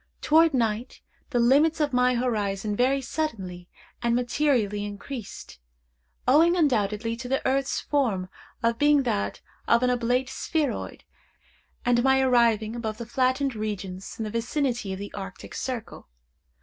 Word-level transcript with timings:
Toward 0.19 0.51
night 0.55 0.99
the 1.29 1.37
limits 1.39 1.79
of 1.79 1.93
my 1.93 2.15
horizon 2.15 2.75
very 2.75 3.01
suddenly 3.01 3.69
and 4.01 4.15
materially 4.15 4.83
increased, 4.83 5.59
owing 6.27 6.55
undoubtedly 6.57 7.15
to 7.15 7.27
the 7.27 7.39
earth's 7.47 7.79
form 7.81 8.27
being 8.79 9.03
that 9.03 9.41
of 9.67 9.83
an 9.83 9.91
oblate 9.91 10.27
spheroid, 10.29 11.03
and 11.85 12.01
my 12.03 12.19
arriving 12.19 12.75
above 12.75 12.97
the 12.97 13.05
flattened 13.05 13.53
regions 13.53 14.17
in 14.17 14.23
the 14.23 14.31
vicinity 14.31 14.91
of 14.91 14.97
the 14.97 15.13
Arctic 15.13 15.53
circle. 15.53 16.09